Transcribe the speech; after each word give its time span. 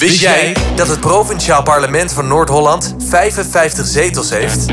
Wist 0.00 0.20
jij 0.20 0.56
dat 0.76 0.88
het 0.88 1.00
Provinciaal 1.00 1.62
Parlement 1.62 2.12
van 2.12 2.26
Noord-Holland 2.26 2.94
55 2.98 3.86
zetels 3.86 4.30
heeft? 4.30 4.66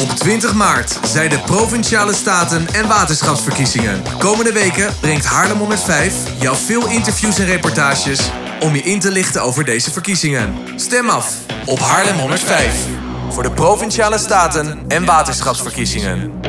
Op 0.00 0.08
20 0.08 0.54
maart 0.54 0.98
zijn 1.06 1.30
de 1.30 1.38
Provinciale 1.38 2.14
Staten- 2.14 2.66
en 2.72 2.88
Waterschapsverkiezingen. 2.88 4.02
Komende 4.18 4.52
weken 4.52 4.94
brengt 5.00 5.24
Haarlem 5.24 5.58
105 5.58 6.14
jou 6.40 6.56
veel 6.56 6.88
interviews 6.88 7.38
en 7.38 7.46
reportages 7.46 8.20
om 8.60 8.74
je 8.74 8.82
in 8.82 9.00
te 9.00 9.10
lichten 9.10 9.42
over 9.42 9.64
deze 9.64 9.90
verkiezingen. 9.90 10.54
Stem 10.76 11.08
af 11.08 11.34
op 11.66 11.78
Haarlem 11.78 12.18
105 12.18 12.74
voor 13.28 13.42
de 13.42 13.50
Provinciale 13.50 14.18
Staten- 14.18 14.78
en 14.88 15.04
Waterschapsverkiezingen. 15.04 16.40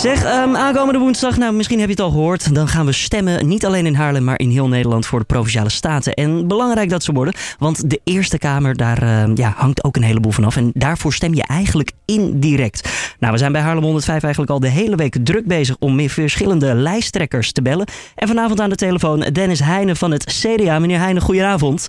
Zeg, 0.00 0.24
ehm, 0.24 0.56
aankomende 0.56 0.98
woensdag, 0.98 1.36
nou 1.36 1.52
misschien 1.52 1.78
heb 1.78 1.88
je 1.88 1.94
het 1.94 2.04
al 2.04 2.10
gehoord, 2.10 2.54
dan 2.54 2.68
gaan 2.68 2.86
we 2.86 2.92
stemmen 2.92 3.48
niet 3.48 3.66
alleen 3.66 3.86
in 3.86 3.94
Haarlem, 3.94 4.24
maar 4.24 4.38
in 4.38 4.50
heel 4.50 4.68
Nederland 4.68 5.06
voor 5.06 5.18
de 5.18 5.24
Provinciale 5.24 5.68
Staten. 5.68 6.14
En 6.14 6.48
belangrijk 6.48 6.90
dat 6.90 7.02
ze 7.02 7.12
worden, 7.12 7.34
want 7.58 7.90
de 7.90 8.00
Eerste 8.04 8.38
Kamer, 8.38 8.76
daar 8.76 9.02
ehm, 9.02 9.32
ja, 9.34 9.54
hangt 9.56 9.84
ook 9.84 9.96
een 9.96 10.02
heleboel 10.02 10.32
van 10.32 10.44
af. 10.44 10.56
En 10.56 10.70
daarvoor 10.74 11.12
stem 11.12 11.34
je 11.34 11.42
eigenlijk 11.42 11.92
indirect. 12.04 12.88
Nou, 13.18 13.32
we 13.32 13.38
zijn 13.38 13.52
bij 13.52 13.60
Haarlem 13.60 13.84
105 13.84 14.22
eigenlijk 14.22 14.52
al 14.52 14.60
de 14.60 14.68
hele 14.68 14.96
week 14.96 15.16
druk 15.22 15.46
bezig 15.46 15.76
om 15.78 15.94
meer 15.94 16.10
verschillende 16.10 16.74
lijsttrekkers 16.74 17.52
te 17.52 17.62
bellen. 17.62 17.88
En 18.14 18.28
vanavond 18.28 18.60
aan 18.60 18.70
de 18.70 18.76
telefoon 18.76 19.20
Dennis 19.20 19.60
Heijnen 19.60 19.96
van 19.96 20.10
het 20.10 20.24
CDA. 20.24 20.78
Meneer 20.78 20.98
Heijnen, 20.98 21.22
goedenavond. 21.22 21.88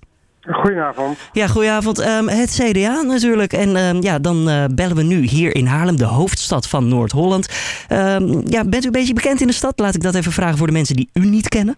Goedenavond. 0.50 1.30
Ja, 1.32 1.48
goedenavond. 1.48 2.00
Ehm, 2.00 2.28
het 2.28 2.62
CDA 2.62 3.02
natuurlijk. 3.02 3.54
En 3.54 3.76
ehm, 3.76 4.02
ja, 4.02 4.20
dan 4.20 4.50
eh, 4.50 4.66
bellen 4.76 4.96
we 4.96 5.04
nu 5.04 5.16
hier 5.16 5.56
in 5.56 5.66
Haarlem, 5.66 5.98
de 5.98 6.06
hoofdstad 6.06 6.70
van 6.70 6.88
Noord-Holland. 6.88 7.48
Ehm, 7.88 8.42
ja, 8.46 8.66
bent 8.66 8.84
u 8.84 8.86
een 8.86 8.92
beetje 8.92 9.14
bekend 9.14 9.42
in 9.42 9.48
de 9.48 9.54
stad? 9.54 9.80
Laat 9.80 9.96
ik 9.96 10.02
dat 10.02 10.16
even 10.16 10.32
vragen 10.32 10.58
voor 10.58 10.68
de 10.68 10.74
mensen 10.74 10.96
die 10.96 11.10
u 11.14 11.26
niet 11.26 11.50
kennen. 11.50 11.76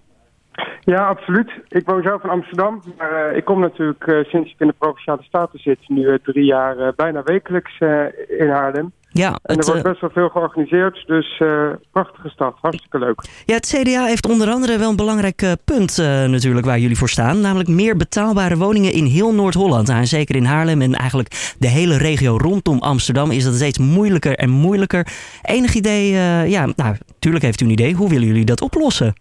Ja, 0.79 1.07
absoluut. 1.07 1.51
Ik 1.67 1.85
woon 1.85 2.01
zelf 2.01 2.23
in 2.23 2.29
Amsterdam. 2.29 2.81
Maar 2.97 3.29
eh, 3.29 3.37
ik 3.37 3.45
kom 3.45 3.59
natuurlijk 3.59 4.07
eh, 4.07 4.23
sinds 4.23 4.51
ik 4.51 4.59
in 4.59 4.67
de 4.67 4.75
Provinciale 4.77 5.23
Staten 5.23 5.59
zit, 5.59 5.79
nu 5.87 6.19
drie 6.23 6.45
jaar 6.45 6.93
bijna 6.95 7.23
wekelijks 7.23 7.79
in 8.27 8.49
Haarlem. 8.49 8.91
Ja, 9.13 9.27
En 9.27 9.37
er 9.43 9.55
het, 9.55 9.65
wordt 9.65 9.83
eh, 9.83 9.89
best 9.89 10.01
wel 10.01 10.09
veel 10.09 10.29
georganiseerd, 10.29 11.03
dus 11.07 11.39
eh, 11.39 11.69
prachtige 11.91 12.29
stad, 12.29 12.55
hartstikke 12.61 12.99
leuk. 12.99 13.21
ja, 13.45 13.55
het 13.55 13.75
CDA 13.75 14.05
heeft 14.05 14.29
onder 14.29 14.49
andere 14.49 14.77
wel 14.77 14.89
een 14.89 14.95
belangrijk 14.95 15.41
eh, 15.41 15.51
punt 15.65 15.97
natuurlijk 16.27 16.65
waar 16.65 16.79
jullie 16.79 16.97
voor 16.97 17.09
staan. 17.09 17.41
Namelijk 17.41 17.69
meer 17.69 17.97
betaalbare 17.97 18.57
woningen 18.57 18.93
in 18.93 19.05
heel 19.05 19.33
Noord-Holland. 19.33 19.87
Nou, 19.87 19.99
en 19.99 20.05
zeker 20.05 20.35
in 20.35 20.45
Haarlem 20.45 20.81
en 20.81 20.93
eigenlijk 20.93 21.55
de 21.59 21.67
hele 21.67 21.97
regio 21.97 22.37
rondom 22.37 22.79
Amsterdam 22.79 23.31
is 23.31 23.43
dat 23.43 23.53
steeds 23.53 23.77
moeilijker 23.77 24.35
en 24.35 24.49
moeilijker. 24.49 25.07
Enig 25.41 25.73
idee, 25.73 26.11
ja, 26.49 26.65
nou, 26.75 26.95
natuurlijk 27.07 27.43
heeft 27.43 27.61
u 27.61 27.65
een 27.65 27.71
idee. 27.71 27.93
Hoe 27.93 28.09
willen 28.09 28.27
jullie 28.27 28.45
dat 28.45 28.61
oplossen? 28.61 29.13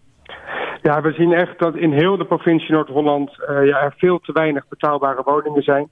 Ja, 0.81 1.01
we 1.01 1.11
zien 1.11 1.33
echt 1.33 1.59
dat 1.59 1.75
in 1.75 1.91
heel 1.91 2.17
de 2.17 2.25
provincie 2.25 2.71
Noord-Holland 2.71 3.31
ja, 3.47 3.81
er 3.81 3.93
veel 3.97 4.19
te 4.19 4.31
weinig 4.31 4.67
betaalbare 4.67 5.21
woningen 5.25 5.63
zijn. 5.63 5.89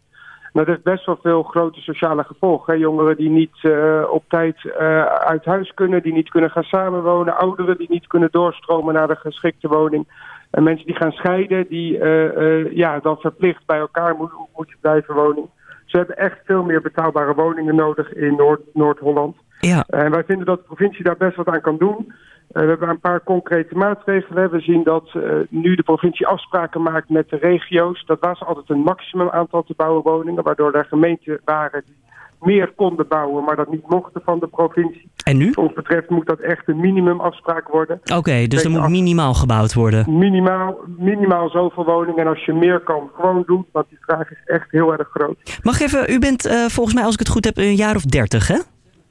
En 0.53 0.59
dat 0.59 0.67
heeft 0.67 0.83
best 0.83 1.05
wel 1.05 1.19
veel 1.21 1.43
grote 1.43 1.79
sociale 1.81 2.23
gevolgen. 2.23 2.73
Hè. 2.73 2.79
Jongeren 2.79 3.15
die 3.17 3.29
niet 3.29 3.57
eh, 3.61 4.03
op 4.09 4.23
tijd 4.27 4.71
eh, 4.77 5.05
uit 5.05 5.45
huis 5.45 5.73
kunnen, 5.73 6.01
die 6.01 6.13
niet 6.13 6.29
kunnen 6.29 6.49
gaan 6.49 6.63
samenwonen. 6.63 7.37
Ouderen 7.37 7.77
die 7.77 7.89
niet 7.89 8.07
kunnen 8.07 8.29
doorstromen 8.31 8.93
naar 8.93 9.07
de 9.07 9.15
geschikte 9.15 9.67
woning. 9.67 10.07
En 10.51 10.63
mensen 10.63 10.85
die 10.85 10.95
gaan 10.95 11.11
scheiden, 11.11 11.65
die 11.69 11.97
eh, 11.99 12.71
ja, 12.75 12.99
dan 12.99 13.17
verplicht 13.17 13.65
bij 13.65 13.79
elkaar 13.79 14.15
moet- 14.15 14.31
moeten 14.55 14.75
blijven 14.81 15.15
wonen. 15.15 15.49
Ze 15.85 15.97
hebben 15.97 16.17
echt 16.17 16.39
veel 16.45 16.63
meer 16.63 16.81
betaalbare 16.81 17.33
woningen 17.33 17.75
nodig 17.75 18.13
in 18.13 18.35
Noord- 18.35 18.73
Noord-Holland. 18.73 19.35
Ja, 19.59 19.83
En 19.87 20.11
wij 20.11 20.23
vinden 20.23 20.45
dat 20.45 20.57
de 20.59 20.65
provincie 20.65 21.03
daar 21.03 21.17
best 21.17 21.35
wat 21.35 21.47
aan 21.47 21.61
kan 21.61 21.77
doen. 21.77 22.13
Eh, 22.47 22.61
we 22.61 22.67
hebben 22.67 22.89
een 22.89 22.99
paar 22.99 23.23
concrete 23.23 23.75
maatregelen. 23.75 24.51
We 24.51 24.59
zien 24.59 24.83
dat 24.83 25.09
eh, 25.13 25.21
nu 25.49 25.75
de 25.75 25.83
provincie 25.83 26.27
afspraken 26.27 26.81
maakt 26.81 27.09
met 27.09 27.29
de 27.29 27.37
regio's. 27.37 28.03
Dat 28.05 28.17
was 28.19 28.43
altijd 28.43 28.69
een 28.69 28.79
maximum 28.79 29.29
aantal 29.29 29.63
te 29.63 29.73
bouwen 29.77 30.03
woningen, 30.03 30.43
waardoor 30.43 30.73
er 30.73 30.85
gemeenten 30.85 31.41
waren 31.45 31.83
die 31.85 31.95
meer 32.41 32.71
konden 32.75 33.07
bouwen, 33.07 33.43
maar 33.43 33.55
dat 33.55 33.71
niet 33.71 33.87
mochten 33.89 34.21
van 34.25 34.39
de 34.39 34.47
provincie. 34.47 35.09
en 35.23 35.37
nu? 35.37 35.45
Wat 35.45 35.57
ons 35.57 35.73
betreft 35.73 36.09
moet 36.09 36.25
dat 36.27 36.39
echt 36.39 36.67
een 36.67 36.79
minimumafspraak 36.79 37.67
worden. 37.67 38.01
Oké, 38.15 38.47
dus 38.47 38.63
er 38.63 38.69
moet 38.69 38.89
minimaal 38.89 39.33
gebouwd 39.33 39.73
worden. 39.73 40.17
Minimaal, 40.17 40.77
minimaal 40.97 41.49
zoveel 41.49 41.85
woningen. 41.85 42.17
En 42.21 42.27
als 42.27 42.45
je 42.45 42.53
meer 42.53 42.79
kan, 42.79 43.09
gewoon 43.15 43.43
doen. 43.45 43.65
Want 43.71 43.89
die 43.89 43.97
vraag 44.01 44.31
is 44.31 44.41
echt 44.45 44.71
heel 44.71 44.91
erg 44.91 45.07
groot. 45.13 45.59
Mag 45.61 45.79
even, 45.81 46.13
u 46.13 46.19
bent 46.19 46.45
eh, 46.45 46.65
volgens 46.65 46.95
mij, 46.95 47.03
als 47.03 47.13
ik 47.13 47.19
het 47.19 47.29
goed 47.29 47.45
heb, 47.45 47.57
een 47.57 47.75
jaar 47.75 47.95
of 47.95 48.03
dertig, 48.03 48.47
hè? 48.47 48.57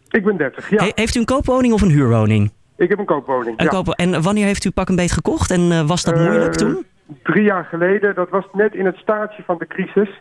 Ik 0.08 0.24
ben 0.24 0.36
30, 0.36 0.70
ja. 0.70 0.84
He- 0.84 0.92
heeft 0.94 1.14
u 1.14 1.18
een 1.18 1.26
koopwoning 1.26 1.72
of 1.72 1.82
een 1.82 1.90
huurwoning? 1.90 2.52
Ik 2.80 2.88
heb 2.88 2.98
een 2.98 3.04
koopwoning. 3.04 3.58
Een 3.58 3.64
ja. 3.64 3.70
koop- 3.70 3.88
en 3.88 4.22
wanneer 4.22 4.46
heeft 4.46 4.64
u 4.64 4.70
pak 4.70 4.88
een 4.88 4.96
beet 4.96 5.12
gekocht 5.12 5.50
en 5.50 5.70
eh, 5.70 5.86
was 5.86 6.04
dat 6.04 6.14
moeilijk 6.14 6.44
Eh, 6.54 6.66
toen? 6.66 6.86
Drie 7.22 7.42
jaar 7.42 7.64
geleden. 7.64 8.14
Dat 8.14 8.30
was 8.30 8.44
net 8.52 8.74
in 8.74 8.84
het 8.86 8.96
staartje 8.96 9.42
van 9.42 9.58
de 9.58 9.66
crisis 9.66 10.20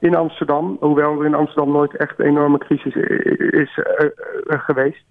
in 0.00 0.14
Amsterdam. 0.14 0.76
Hoewel 0.80 1.20
er 1.20 1.26
in 1.26 1.34
Amsterdam 1.34 1.72
nooit 1.72 1.96
echt 1.96 2.18
een 2.18 2.26
enorme 2.26 2.58
crisis 2.58 2.94
is 3.50 3.78
eh, 3.78 4.60
geweest. 4.60 5.04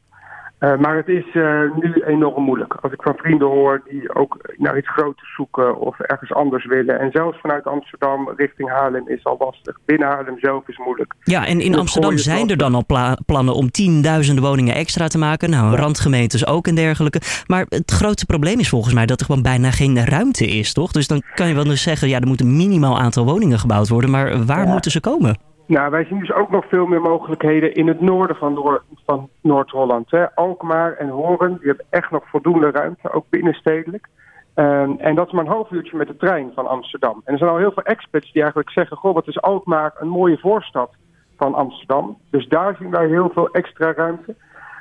Eh, 0.61 0.77
maar 0.77 0.95
het 0.95 1.07
is 1.07 1.25
eh, 1.33 1.61
nu 1.79 1.93
enorm 2.05 2.43
moeilijk. 2.43 2.73
Als 2.81 2.91
ik 2.91 3.01
van 3.01 3.15
vrienden 3.15 3.47
hoor 3.47 3.81
die 3.89 4.15
ook 4.15 4.37
naar 4.57 4.77
iets 4.77 4.89
groters 4.89 5.35
zoeken 5.35 5.79
of 5.79 5.99
ergens 5.99 6.33
anders 6.33 6.65
willen. 6.65 6.99
En 6.99 7.11
zelfs 7.11 7.39
vanuit 7.39 7.65
Amsterdam 7.65 8.29
richting 8.35 8.69
Haarlem 8.69 9.07
is 9.07 9.23
al 9.23 9.35
lastig. 9.39 9.77
Binnen 9.85 10.07
Haarlem 10.07 10.39
zelf 10.39 10.67
is 10.67 10.77
moeilijk. 10.77 11.13
Ja, 11.23 11.47
en 11.47 11.59
in 11.61 11.75
Amsterdam 11.75 12.17
zijn 12.17 12.49
er 12.49 12.57
dan 12.57 12.75
al 12.75 12.85
pla- 12.85 13.17
plannen 13.25 13.53
om 13.53 13.71
tienduizenden 13.71 14.43
woningen 14.43 14.75
extra 14.75 15.07
te 15.07 15.17
maken. 15.17 15.49
Nou, 15.49 15.75
randgemeentes 15.75 16.47
ook 16.47 16.67
en 16.67 16.75
dergelijke. 16.75 17.21
Maar 17.47 17.65
het 17.69 17.91
grootste 17.91 18.25
probleem 18.25 18.59
is 18.59 18.69
volgens 18.69 18.93
mij 18.93 19.05
dat 19.05 19.19
er 19.19 19.25
gewoon 19.25 19.41
bijna 19.41 19.71
geen 19.71 20.05
ruimte 20.05 20.47
is, 20.47 20.73
toch? 20.73 20.91
Dus 20.91 21.07
dan 21.07 21.21
kan 21.35 21.47
je 21.47 21.53
wel 21.53 21.63
dus 21.63 21.81
zeggen, 21.81 22.07
ja, 22.09 22.19
er 22.19 22.27
moet 22.27 22.41
een 22.41 22.57
minimaal 22.57 22.99
aantal 22.99 23.25
woningen 23.25 23.59
gebouwd 23.59 23.89
worden. 23.89 24.09
Maar 24.09 24.45
waar 24.45 24.67
moeten 24.67 24.91
ze 24.91 24.99
komen? 24.99 25.49
Nou, 25.71 25.91
wij 25.91 26.05
zien 26.05 26.19
dus 26.19 26.33
ook 26.33 26.51
nog 26.51 26.65
veel 26.67 26.85
meer 26.85 27.01
mogelijkheden 27.01 27.73
in 27.73 27.87
het 27.87 28.01
noorden 28.01 28.35
van, 28.35 28.81
van 29.05 29.29
Noord-Holland. 29.41 30.11
Alkmaar 30.35 30.93
en 30.93 31.09
Horen, 31.09 31.57
die 31.57 31.67
hebben 31.67 31.85
echt 31.89 32.11
nog 32.11 32.29
voldoende 32.29 32.71
ruimte, 32.71 33.11
ook 33.11 33.25
binnenstedelijk. 33.29 34.07
Ehm, 34.53 34.91
en 34.97 35.15
dat 35.15 35.27
is 35.27 35.33
maar 35.33 35.45
een 35.45 35.51
half 35.51 35.71
uurtje 35.71 35.97
met 35.97 36.07
de 36.07 36.17
trein 36.17 36.51
van 36.55 36.67
Amsterdam. 36.67 37.21
En 37.25 37.33
er 37.33 37.37
zijn 37.39 37.49
al 37.49 37.57
heel 37.57 37.71
veel 37.71 37.83
experts 37.83 38.31
die 38.31 38.41
eigenlijk 38.41 38.71
zeggen... 38.71 38.97
goh, 38.97 39.13
wat 39.13 39.27
is 39.27 39.41
Alkmaar 39.41 39.93
een 39.99 40.07
mooie 40.07 40.37
voorstad 40.37 40.95
van 41.37 41.53
Amsterdam. 41.53 42.17
Dus 42.29 42.47
daar 42.47 42.75
zien 42.79 42.91
wij 42.91 43.07
heel 43.07 43.29
veel 43.29 43.49
extra 43.49 43.93
ruimte. 43.93 44.35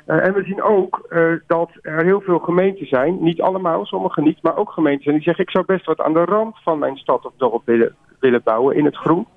Eh, 0.05 0.25
en 0.25 0.33
we 0.33 0.43
zien 0.43 0.61
ook 0.61 1.05
eh, 1.09 1.33
dat 1.47 1.69
er 1.81 2.03
heel 2.03 2.21
veel 2.21 2.39
gemeenten 2.39 2.87
zijn, 2.87 3.17
niet 3.23 3.41
allemaal, 3.41 3.85
sommige 3.85 4.21
niet, 4.21 4.41
maar 4.41 4.57
ook 4.57 4.71
gemeenten 4.71 5.03
zijn 5.03 5.15
die 5.15 5.23
zeggen... 5.23 5.43
ik 5.43 5.51
zou 5.51 5.65
best 5.65 5.85
wat 5.85 6.01
aan 6.01 6.13
de 6.13 6.25
rand 6.25 6.55
van 6.63 6.79
mijn 6.79 6.97
stad 6.97 7.25
of 7.25 7.33
dorp 7.37 7.65
willen, 7.65 7.95
willen 8.19 8.41
bouwen, 8.43 8.75
in 8.75 8.85
het 8.85 8.95
groen. 8.95 9.27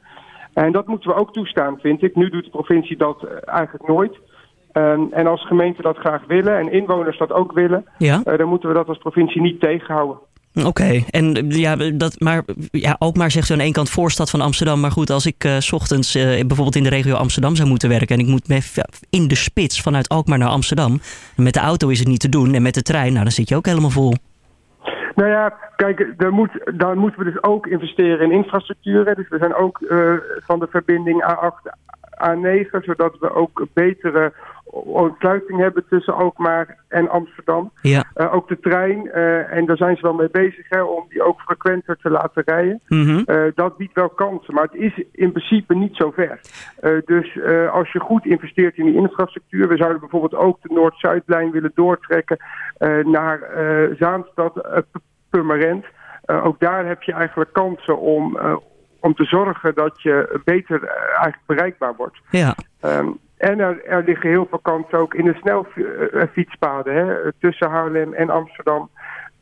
En 0.55 0.73
dat 0.73 0.87
moeten 0.87 1.11
we 1.11 1.17
ook 1.17 1.33
toestaan, 1.33 1.79
vind 1.81 2.03
ik. 2.03 2.17
Nu 2.17 2.29
doet 2.29 2.45
de 2.45 2.51
provincie 2.51 2.97
dat 2.97 3.23
eh, 3.23 3.55
eigenlijk 3.55 3.89
nooit. 3.89 4.19
Ehm, 4.73 5.03
en 5.11 5.27
als 5.27 5.47
gemeenten 5.47 5.83
dat 5.83 5.97
graag 5.97 6.23
willen 6.27 6.59
en 6.59 6.73
inwoners 6.73 7.19
dat 7.19 7.33
ook 7.33 7.53
willen, 7.53 7.85
Ja, 7.99 8.21
eh, 8.25 8.39
dan 8.39 8.49
moeten 8.49 8.69
we 8.69 8.75
dat 8.75 8.89
als 8.89 8.99
provincie 8.99 9.41
niet 9.41 9.61
tegenhouden. 9.61 10.17
oké. 10.65 11.03
En 11.11 11.35
eh, 11.37 11.59
ja, 11.59 11.77
dat, 11.77 12.21
maar 12.21 12.45
ja, 12.71 12.97
Alkmaar 12.99 13.31
zegt 13.31 13.47
zo 13.47 13.53
aan 13.53 13.61
één 13.61 13.73
kant 13.73 13.91
voorstad 13.91 14.31
van 14.31 14.41
Amsterdam. 14.41 14.81
Maar 14.81 14.91
goed, 14.91 15.11
als 15.11 15.27
ik 15.27 15.49
s 15.59 15.73
ochtends 15.73 16.13
bijvoorbeeld 16.23 16.77
in 16.77 16.83
de 16.83 16.89
regio 16.89 17.15
Amsterdam 17.15 17.57
zou 17.57 17.69
moeten 17.69 17.89
werken... 17.89 18.17
en 18.17 18.23
ik 18.23 18.31
moet 18.31 18.73
in 19.11 19.29
de 19.29 19.35
spits 19.35 19.81
vanuit 19.81 20.09
Alkmaar 20.09 20.39
naar 20.39 20.49
Amsterdam... 20.49 21.01
met 21.37 21.55
de 21.55 21.61
auto 21.61 21.89
is 21.89 21.99
het 21.99 22.09
niet 22.09 22.21
te 22.21 22.29
doen 22.29 22.55
en 22.55 22.63
met 22.63 22.75
de 22.75 22.83
trein, 22.83 23.13
nou, 23.13 23.23
dan 23.23 23.33
zit 23.33 23.49
je 23.49 23.57
ook 23.57 23.67
helemaal 23.67 23.91
vol. 23.91 24.15
Nou 25.15 25.31
ja, 25.31 25.55
kijk, 25.77 26.15
daar, 26.17 26.33
moet, 26.33 26.51
daar 26.75 26.97
moeten 26.97 27.19
we 27.19 27.33
dus 27.33 27.43
ook 27.43 27.67
investeren 27.67 28.21
in 28.21 28.37
infrastructuur. 28.37 29.15
Dus 29.15 29.29
we 29.29 29.39
zijn 29.39 29.55
ook 29.55 29.81
eh, 29.81 30.15
van 30.37 30.59
de 30.59 30.67
verbinding 30.71 31.25
A8, 31.25 31.73
A9, 32.15 32.85
zodat 32.85 33.19
we 33.21 33.35
ook 33.35 33.67
betere 33.73 34.33
ontsluiting 34.83 35.59
hebben 35.59 35.85
tussen 35.89 36.15
Alkmaar 36.15 36.79
en 36.89 37.09
Amsterdam. 37.09 37.71
Ja. 37.83 38.05
Eh, 38.15 38.35
ook 38.35 38.49
de 38.49 38.61
trein, 38.61 39.11
eh, 39.11 39.53
en 39.53 39.67
daar 39.67 39.77
zijn 39.77 39.97
ze 39.97 40.03
wel 40.03 40.15
mee 40.15 40.31
bezig 40.31 40.69
hè, 40.69 40.83
om 40.83 41.07
die 41.09 41.23
ook 41.23 41.41
frequenter 41.41 41.97
te 41.97 42.11
laten 42.11 42.43
rijden. 42.45 42.81
Mhm. 42.89 43.23
Eh, 43.27 43.43
dat 43.55 43.77
biedt 43.77 43.95
wel 43.95 44.09
kansen, 44.09 44.55
maar 44.55 44.65
het 44.65 44.75
is 44.75 45.05
in 45.13 45.33
principe 45.33 45.75
niet 45.75 45.97
zo 45.97 46.11
ver. 46.11 46.41
Dus 47.05 47.39
als 47.71 47.93
je 47.93 48.01
goed 48.01 48.27
investeert 48.27 48.77
in 48.77 48.85
die 48.85 48.95
infrastructuur, 48.95 49.69
we 49.69 49.77
zouden 49.77 50.01
bijvoorbeeld 50.01 50.35
ook 50.35 50.59
de 50.63 50.75
Noord-Zuidlijn 50.75 51.51
willen 51.51 51.73
doortrekken 51.75 52.39
naar 53.05 53.41
Zaanstad, 53.99 54.85
Purmerend. 55.31 55.85
Ook 56.27 56.61
daar 56.61 56.87
heb 56.87 57.03
je 57.03 57.13
eigenlijk 57.13 57.53
kansen 57.53 57.99
om, 57.99 58.39
om 59.01 59.15
te 59.15 59.25
zorgen 59.25 59.75
dat 59.75 60.03
je 60.03 60.41
beter 60.45 60.89
eigenlijk 60.89 61.47
bereikbaar 61.47 61.95
wordt. 61.97 62.19
Ja. 62.31 62.55
Ehm, 62.81 63.09
en 63.37 63.61
er, 63.61 63.85
er 63.85 64.03
liggen 64.05 64.31
heel 64.31 64.47
veel 64.47 64.59
kansen 64.59 64.99
ook 64.99 65.15
in 65.15 65.25
de 65.25 65.35
snelfietspaden 65.35 66.95
hè, 66.95 67.33
tussen 67.33 67.71
Haarlem 67.71 68.15
en 68.15 68.31
Amsterdam. 68.31 68.91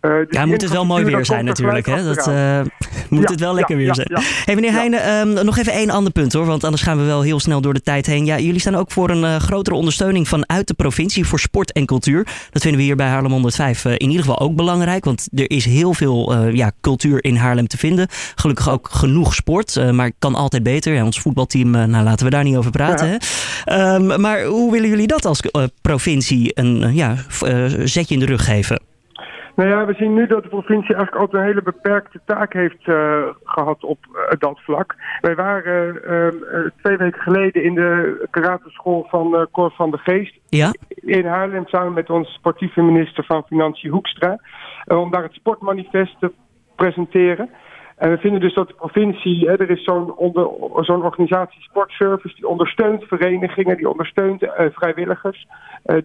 Eh, 0.03 0.11
dus 0.11 0.27
Ja, 0.31 0.47
moet 0.47 0.61
het 0.61 0.71
wel 0.71 0.87
mooi 0.87 1.05
weer 1.05 1.27
zijn 1.27 1.45
natuurlijk. 1.45 1.87
Hè? 1.87 2.05
Dat, 2.05 2.27
eh, 2.29 2.61
Moet 3.09 3.29
het 3.29 3.41
wel 3.41 3.55
lekker 3.55 3.77
weer 3.77 3.95
zijn. 3.95 4.09
Hey, 4.45 4.55
meneer 4.55 4.73
Heijnen, 4.73 5.03
ehm, 5.03 5.45
nog 5.45 5.59
even 5.59 5.73
één 5.73 5.91
ander 5.91 6.13
punt 6.13 6.33
hoor. 6.33 6.47
Want 6.47 6.65
anders 6.65 6.83
gaan 6.83 6.99
we 6.99 7.05
wel 7.05 7.23
heel 7.23 7.41
snel 7.41 7.61
door 7.61 7.75
de 7.75 7.83
tijd 7.83 8.07
heen. 8.07 8.25
Ja, 8.25 8.39
jullie 8.39 8.61
staan 8.61 8.75
ook 8.75 8.91
voor 8.91 9.11
een 9.11 9.41
grotere 9.41 9.77
ondersteuning 9.77 10.29
vanuit 10.29 10.67
de 10.67 10.75
provincie 10.75 11.27
voor 11.27 11.41
sport 11.41 11.73
en 11.73 11.87
cultuur. 11.87 12.27
Dat 12.51 12.63
vinden 12.63 12.81
we 12.81 12.87
hier 12.87 12.97
bij 12.97 13.07
Haarlem 13.07 13.31
105 13.31 13.85
in 13.85 14.09
ieder 14.09 14.21
geval 14.21 14.41
ook 14.41 14.57
belangrijk. 14.57 15.05
Want 15.05 15.29
er 15.35 15.51
is 15.51 15.65
heel 15.65 15.95
veel 15.95 16.47
ja, 16.49 16.73
cultuur 16.81 17.25
in 17.25 17.37
Haarlem 17.37 17.67
te 17.67 17.79
vinden. 17.79 18.09
Gelukkig 18.35 18.71
ook 18.71 18.89
genoeg 18.93 19.35
sport. 19.35 19.93
maar 19.93 20.11
kan 20.19 20.35
altijd 20.35 20.63
beter. 20.63 20.95
Ja, 20.95 21.05
ons 21.05 21.21
voetbalteam, 21.21 21.71
nou 21.71 22.05
laten 22.05 22.25
we 22.25 22.31
daar 22.31 22.45
niet 22.45 22.57
over 22.57 22.71
praten. 22.71 23.09
Hè? 23.09 23.17
Ehm, 23.65 24.21
maar 24.21 24.45
hoe 24.45 24.73
willen 24.73 24.89
jullie 24.89 25.07
dat 25.07 25.25
als 25.25 25.41
provincie 25.83 26.51
een 26.55 26.95
ja, 26.95 27.17
zetje 27.85 28.15
in 28.15 28.21
de 28.21 28.27
rug 28.27 28.45
geven? 28.45 28.92
Nou 29.55 29.69
ja, 29.69 29.87
we 29.87 29.95
zien 29.95 30.15
nu 30.15 30.27
dat 30.27 30.43
de 30.43 30.49
provincie 30.49 30.95
eigenlijk 30.95 31.17
altijd 31.17 31.43
een 31.43 31.49
hele 31.49 31.63
beperkte 31.63 32.21
taak 32.25 32.53
heeft 32.53 32.87
uh, 32.87 33.23
gehad 33.45 33.85
op 33.85 33.99
uh, 34.13 34.39
dat 34.39 34.61
vlak. 34.61 34.95
Wij 35.21 35.35
waren 35.35 35.95
uh, 35.95 36.71
twee 36.83 36.97
weken 36.97 37.21
geleden 37.21 37.65
in 37.65 37.75
de 37.75 38.27
karateschool 38.31 39.07
van 39.09 39.49
Cor 39.53 39.71
van 39.71 39.91
de 39.91 39.99
Geest 39.99 40.39
ja? 40.49 40.71
in 40.89 41.27
Haarlem 41.27 41.67
samen 41.67 41.93
met 41.93 42.11
onze 42.11 42.33
sportieve 42.33 42.83
minister 42.83 43.25
van 43.25 43.45
Financiën 43.47 43.91
Hoekstra. 43.91 44.39
om 44.87 45.11
daar 45.11 45.23
het 45.23 45.33
sportmanifest 45.33 46.17
te 46.21 46.33
presenteren. 46.77 47.51
En 47.97 48.11
we 48.11 48.19
vinden 48.19 48.41
dus 48.41 48.55
dat 48.55 48.69
de 48.69 48.75
provincie, 48.75 49.47
hè, 49.49 49.57
er 49.57 49.71
is 49.71 49.85
zo'n 49.85 50.15
zo'n 50.81 51.03
organisatie 51.03 51.63
Sportservice, 51.63 52.35
die 52.35 52.49
ondersteunt 52.49 53.05
verenigingen, 53.05 53.77
die 53.77 53.89
ondersteunt 53.89 54.47
vrijwilligers, 54.73 55.47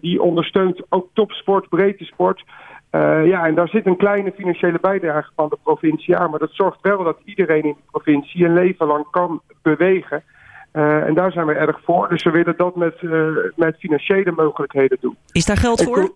die 0.00 0.22
ondersteunt 0.22 0.82
ook 0.88 1.08
topsport, 1.12 1.68
breedte 1.68 2.04
sport. 2.04 2.44
Uh, 2.92 3.26
ja, 3.26 3.46
en 3.46 3.54
daar 3.54 3.68
zit 3.68 3.86
een 3.86 3.96
kleine 3.96 4.32
financiële 4.32 4.78
bijdrage 4.80 5.30
van 5.36 5.48
de 5.48 5.58
provincie 5.62 6.16
aan. 6.16 6.30
Maar 6.30 6.38
dat 6.38 6.52
zorgt 6.52 6.78
wel 6.82 7.04
dat 7.04 7.18
iedereen 7.24 7.62
in 7.62 7.76
de 7.76 7.90
provincie 7.90 8.44
een 8.44 8.54
leven 8.54 8.86
lang 8.86 9.06
kan 9.10 9.40
bewegen. 9.62 10.22
Uh, 10.72 11.06
en 11.06 11.14
daar 11.14 11.32
zijn 11.32 11.46
we 11.46 11.52
erg 11.52 11.80
voor. 11.84 12.08
Dus 12.08 12.22
we 12.22 12.30
willen 12.30 12.54
dat 12.56 12.76
met, 12.76 13.02
uh, 13.02 13.28
met 13.56 13.76
financiële 13.78 14.32
mogelijkheden 14.32 14.98
doen. 15.00 15.16
Is 15.32 15.46
daar 15.46 15.56
geld 15.56 15.82
voor? 15.82 16.12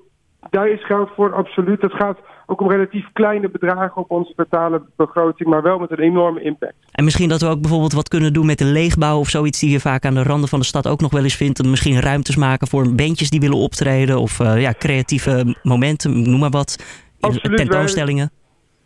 Daar 0.51 0.69
is 0.69 0.85
geld 0.87 1.11
voor, 1.15 1.35
absoluut. 1.35 1.83
Het 1.83 1.93
gaat 1.93 2.19
ook 2.47 2.61
om 2.61 2.71
relatief 2.71 3.07
kleine 3.13 3.51
bedragen 3.51 3.97
op 3.97 4.11
onze 4.11 4.33
totale 4.37 4.83
begroting, 4.97 5.49
maar 5.49 5.63
wel 5.63 5.79
met 5.79 5.91
een 5.91 5.99
enorme 5.99 6.43
impact. 6.43 6.75
En 6.93 7.05
misschien 7.05 7.29
dat 7.29 7.41
we 7.41 7.49
ook 7.49 7.61
bijvoorbeeld 7.61 7.93
wat 7.93 8.09
kunnen 8.09 8.33
doen 8.33 8.47
met 8.47 8.59
de 8.59 8.65
leegbouw 8.65 9.19
of 9.19 9.29
zoiets 9.29 9.61
die 9.61 9.71
je 9.71 9.81
vaak 9.81 10.05
aan 10.05 10.15
de 10.15 10.23
randen 10.23 10.49
van 10.49 10.59
de 10.59 10.65
stad 10.65 10.87
ook 10.89 11.01
nog 11.01 11.11
wel 11.11 11.23
eens 11.23 11.37
vindt. 11.37 11.65
Misschien 11.65 12.01
ruimtes 12.01 12.37
maken 12.37 12.67
voor 12.67 12.95
bandjes 12.95 13.31
die 13.31 13.41
willen 13.41 13.59
optreden 13.59 14.19
of 14.19 14.41
uh, 14.41 14.61
ja, 14.61 14.73
creatieve 14.79 15.57
momenten, 15.63 16.31
noem 16.31 16.41
maar 16.41 16.51
wat. 16.51 16.85
Absoluut, 17.21 17.57
tentoonstellingen. 17.57 18.31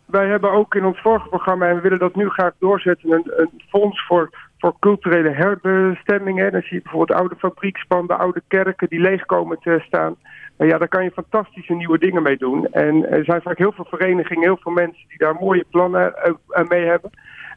Wij, 0.05 0.21
wij, 0.21 0.29
hebben 0.29 0.51
ook 0.51 0.75
in 0.75 0.85
ons 0.85 1.01
vorige 1.01 1.29
programma, 1.29 1.67
en 1.67 1.75
we 1.75 1.81
willen 1.81 1.99
dat 1.99 2.15
nu 2.15 2.29
graag 2.29 2.51
doorzetten, 2.59 3.11
een, 3.11 3.31
een 3.35 3.61
fonds 3.69 4.05
voor 4.05 4.29
voor 4.57 4.75
culturele 4.79 5.29
herbestemmingen. 5.29 6.51
Dan 6.51 6.61
zie 6.61 6.75
je 6.75 6.81
bijvoorbeeld 6.81 7.19
oude 7.19 7.35
fabriekspanden, 7.35 8.17
oude 8.17 8.41
kerken 8.47 8.89
die 8.89 8.99
leeg 8.99 9.25
komen 9.25 9.59
te 9.59 9.83
staan. 9.85 10.15
En 10.57 10.67
ja, 10.67 10.77
daar 10.77 10.87
kan 10.87 11.03
je 11.03 11.11
fantastische 11.11 11.73
nieuwe 11.73 11.97
dingen 11.97 12.23
mee 12.23 12.37
doen. 12.37 12.67
En 12.71 13.09
er 13.09 13.23
zijn 13.23 13.41
vaak 13.41 13.57
heel 13.57 13.71
veel 13.71 13.85
verenigingen, 13.89 14.43
heel 14.43 14.59
veel 14.61 14.71
mensen 14.71 15.05
die 15.07 15.17
daar 15.17 15.35
mooie 15.39 15.65
plannen 15.71 16.13
uh, 16.25 16.67
mee 16.67 16.85
hebben. 16.85 17.09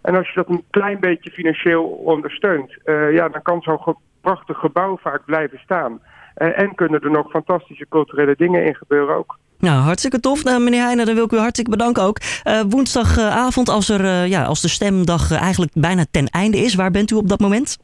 En 0.02 0.14
als 0.14 0.29
je 0.29 0.35
dat 0.35 0.49
een 0.49 0.64
klein 0.70 1.00
beetje 1.00 1.31
financieel 1.31 1.85
ondersteunt, 1.85 2.76
uh, 2.85 3.12
ja, 3.12 3.29
dan 3.29 3.43
kan 3.43 3.62
zo'n 3.62 3.97
prachtig 4.20 4.58
gebouw 4.58 4.99
vaak 5.02 5.25
blijven 5.25 5.58
staan. 5.58 6.00
En 6.35 6.75
kunnen 6.75 7.00
er 7.00 7.11
nog 7.11 7.31
fantastische 7.31 7.87
culturele 7.88 8.35
dingen 8.37 8.64
in 8.64 8.75
gebeuren 8.75 9.17
ook. 9.17 9.38
Nou, 9.58 9.81
hartstikke 9.81 10.20
tof. 10.20 10.44
Nou, 10.44 10.62
meneer 10.62 10.82
Heijnen, 10.82 11.06
dan 11.06 11.14
wil 11.14 11.25
ik 11.25 11.32
u 11.32 11.37
hartstikke 11.37 11.70
bedanken 11.70 12.02
ook. 12.02 12.19
Woensdagavond, 12.69 13.69
als, 13.69 13.88
er, 13.88 14.26
ja, 14.26 14.44
als 14.44 14.61
de 14.61 14.69
stemdag 14.69 15.32
eigenlijk 15.32 15.73
bijna 15.75 16.05
ten 16.11 16.26
einde 16.26 16.58
is, 16.58 16.75
waar 16.75 16.91
bent 16.91 17.11
u 17.11 17.14
op 17.14 17.29
dat 17.29 17.41
moment? 17.41 17.79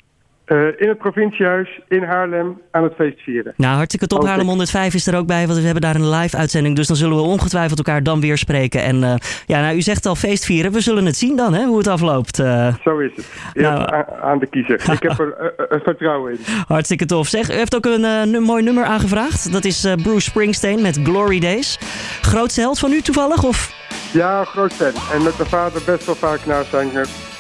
Uh, 0.46 0.66
in 0.76 0.88
het 0.88 0.98
provinciehuis 0.98 1.80
in 1.88 2.02
Haarlem 2.02 2.60
aan 2.70 2.82
het 2.82 2.94
feest 2.94 3.20
vieren. 3.20 3.54
Nou, 3.56 3.74
hartstikke 3.74 4.06
top. 4.06 4.18
Okay. 4.18 4.30
Haarlem 4.30 4.48
105 4.48 4.94
is 4.94 5.06
er 5.06 5.16
ook 5.16 5.26
bij, 5.26 5.46
want 5.46 5.58
we 5.58 5.64
hebben 5.64 5.82
daar 5.82 5.94
een 5.94 6.10
live 6.10 6.36
uitzending. 6.36 6.76
Dus 6.76 6.86
dan 6.86 6.96
zullen 6.96 7.16
we 7.16 7.22
ongetwijfeld 7.22 7.78
elkaar 7.78 8.02
dan 8.02 8.20
weer 8.20 8.38
spreken. 8.38 8.82
En 8.82 8.96
uh, 8.96 9.14
ja, 9.46 9.60
nou, 9.60 9.76
u 9.76 9.80
zegt 9.80 10.06
al 10.06 10.14
feest 10.14 10.44
vieren. 10.44 10.72
We 10.72 10.80
zullen 10.80 11.06
het 11.06 11.16
zien 11.16 11.36
dan, 11.36 11.54
hè, 11.54 11.64
hoe 11.64 11.78
het 11.78 11.86
afloopt. 11.86 12.38
Uh, 12.38 12.74
Zo 12.84 12.98
is 12.98 13.10
het. 13.16 13.26
Nou, 13.54 14.04
aan 14.22 14.38
de 14.38 14.46
kiezer. 14.46 14.92
Ik 14.92 15.02
heb 15.02 15.18
er 15.18 15.52
vertrouwen 15.84 16.32
in. 16.32 16.38
Hartstikke 16.66 17.06
tof. 17.06 17.26
Zeg, 17.26 17.50
u 17.50 17.54
heeft 17.54 17.76
ook 17.76 17.86
een, 17.86 18.04
een 18.04 18.42
mooi 18.42 18.62
nummer 18.62 18.84
aangevraagd. 18.84 19.52
Dat 19.52 19.64
is 19.64 19.94
Bruce 20.02 20.30
Springsteen 20.30 20.82
met 20.82 21.00
Glory 21.02 21.40
Days. 21.40 21.78
Grootste 22.20 22.60
held 22.60 22.78
van 22.78 22.92
u 22.92 23.00
toevallig? 23.00 23.44
Of? 23.44 23.74
Ja, 24.12 24.44
groot 24.44 24.72
fan. 24.72 24.92
En 25.12 25.22
met 25.22 25.36
mijn 25.36 25.48
vader 25.48 25.82
best 25.86 26.06
wel 26.06 26.14
vaak 26.14 26.46
naar 26.46 26.64
zijn 26.64 26.88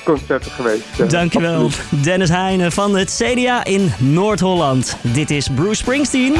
concerten 0.06 0.50
geweest. 0.50 0.82
Ja, 0.96 1.04
Dankjewel, 1.04 1.64
absoluut. 1.64 2.04
Dennis 2.04 2.28
Heijnen 2.28 2.72
van 2.72 2.96
het 2.96 3.22
CDA 3.22 3.64
in 3.64 3.92
Noord-Holland. 3.98 4.96
Dit 5.00 5.30
is 5.30 5.48
Bruce 5.54 5.74
Springsteen. 5.74 6.34